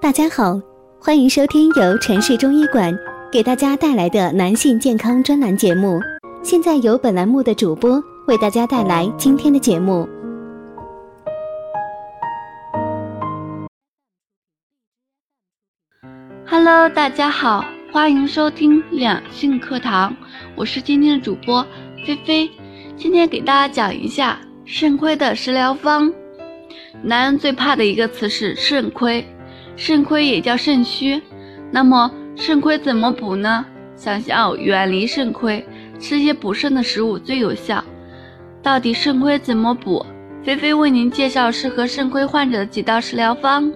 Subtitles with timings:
[0.00, 0.58] 大家好，
[0.98, 2.98] 欢迎收听由城市中医馆
[3.30, 6.00] 给大家带来的男性健康专栏节目。
[6.42, 10.08] 现在由本栏目的主播为大家带来今天的节目。
[16.46, 17.62] Hello，大家好，
[17.92, 20.16] 欢迎收听两性课堂，
[20.56, 21.62] 我是今天的主播
[22.06, 22.50] 菲菲。
[22.96, 26.10] 今天给大家讲一下肾亏的食疗方。
[27.02, 29.24] 男人最怕的一个词是肾亏，
[29.76, 31.20] 肾亏也叫肾虚。
[31.70, 33.64] 那么肾亏怎么补呢？
[33.96, 35.64] 想要远离肾亏，
[35.98, 37.84] 吃些补肾的食物最有效。
[38.62, 40.04] 到底肾亏怎么补？
[40.42, 43.70] 菲菲为您介绍适合肾亏患者的几道食疗方。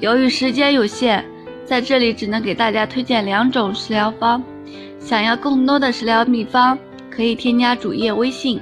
[0.00, 1.24] 由于时间有限，
[1.64, 4.42] 在这里只能给大家推荐两种食疗方。
[4.98, 6.78] 想要更多的食疗秘方，
[7.10, 8.60] 可以添加主页微信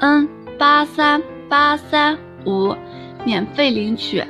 [0.00, 2.74] n 八三八三五。
[3.24, 4.22] 免费领取。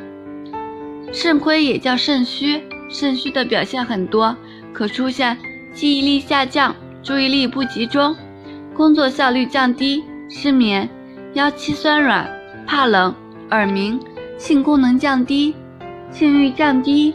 [1.13, 4.37] 肾亏也叫肾虚，肾虚的表现很多，
[4.73, 5.37] 可出现
[5.73, 8.15] 记忆力下降、注意力不集中、
[8.75, 10.89] 工作效率降低、失眠、
[11.35, 12.29] 腰膝酸软、
[12.67, 13.15] 怕冷、
[13.51, 13.99] 耳鸣、
[14.37, 15.55] 性功能降低、
[16.11, 17.15] 性欲降低、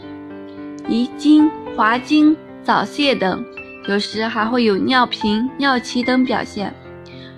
[0.88, 3.44] 遗精、滑精、早泄等，
[3.88, 6.74] 有时还会有尿频、尿急等表现。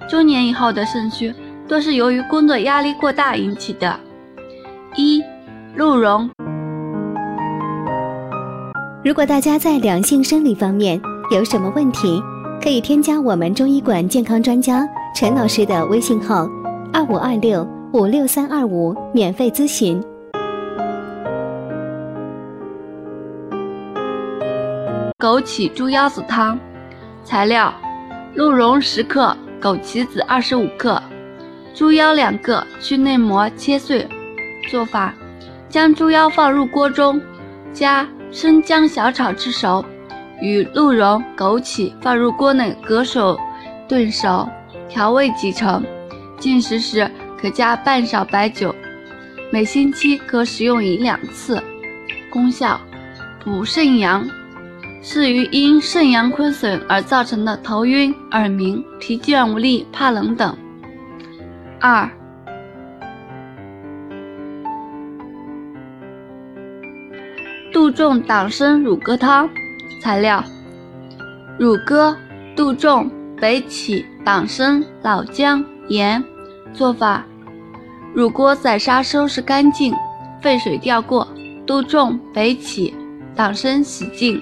[0.09, 1.35] 中年以后的肾虚
[1.67, 3.99] 多是由于工作压力过大引起的。
[4.97, 5.23] 一
[5.75, 6.31] 鹿茸。
[9.05, 10.99] 如果大家在两性生理方面
[11.31, 12.23] 有什么问题，
[12.59, 16.49] 可以添加我们中医馆健康专家陈老师的微信号：
[16.91, 20.03] 二五二六五六三二五，免费咨询。
[25.19, 26.59] 枸杞猪腰子汤，
[27.25, 27.75] 材料：
[28.35, 30.99] 鹿茸十克，枸杞子二十五克，
[31.75, 34.09] 猪腰两个，去内膜，切碎。
[34.71, 35.13] 做法：
[35.69, 37.21] 将猪腰放入锅中，
[37.71, 39.85] 加生姜小炒至熟，
[40.43, 43.23] 与鹿茸、枸杞放入锅内隔水
[43.89, 44.49] 炖熟，
[44.89, 45.81] 调味即成。
[46.41, 47.09] 进食时
[47.41, 48.75] 可加半勺白酒。
[49.53, 51.63] 每星期可使用一两次。
[52.29, 52.81] 功效：
[53.45, 54.29] 补肾阳，
[55.01, 60.57] 适于因肾阳亏损而造成的头晕、耳鸣、疲倦无力、怕冷等。
[61.81, 62.11] 二。
[67.75, 69.51] 杜仲党参乳鸽汤，
[70.01, 70.45] 材料：
[71.59, 72.17] 乳鸽、
[72.55, 76.23] 杜仲、北芪、党参、老姜、盐。
[76.73, 77.25] 做法：
[78.15, 79.93] 乳鸽宰杀收拾干净，
[80.41, 81.27] 沸水调过；
[81.67, 82.95] 杜仲、北芪、
[83.35, 84.41] 党参洗净，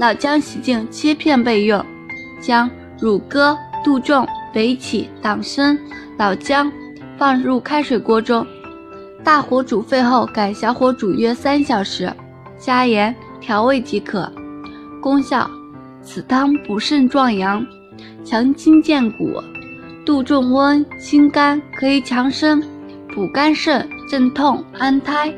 [0.00, 1.86] 老姜洗净切片备用。
[2.40, 2.68] 将
[3.00, 5.78] 乳鸽、杜仲、北芪、党参、
[6.18, 6.70] 老姜
[7.16, 8.44] 放入开水锅中，
[9.22, 12.12] 大火煮沸后改小火煮约三小时。
[12.64, 14.30] 加盐调味即可。
[15.00, 15.50] 功效：
[16.00, 17.66] 此汤补肾壮阳，
[18.24, 19.42] 强筋健骨，
[20.06, 22.62] 杜仲温心肝，可以强身、
[23.12, 25.34] 补肝肾、镇痛、安胎。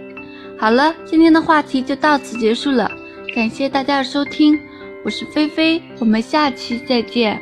[0.58, 2.90] 好了，今天的话题就到此结束了，
[3.34, 4.58] 感谢大家的收听，
[5.02, 7.40] 我是菲菲，我们下期再见。